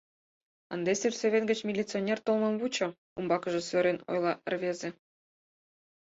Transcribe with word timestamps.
—Ынде 0.73 0.91
сельсовет 0.99 1.43
гыч 1.51 1.59
милиционер 1.67 2.17
толмым 2.25 2.55
вучо,— 2.61 2.87
умбакыже 3.17 3.61
сӧрен 3.69 3.97
ойла 4.11 4.33
рвезе. 4.51 4.89